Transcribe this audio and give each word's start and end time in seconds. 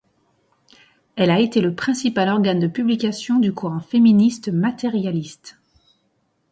Elle 1.15 1.29
a 1.29 1.39
été 1.39 1.61
le 1.61 1.75
principal 1.75 2.27
organe 2.27 2.59
de 2.59 2.65
publication 2.65 3.37
du 3.37 3.53
courant 3.53 3.81
féministe 3.81 4.47
matérialiste. 4.49 5.57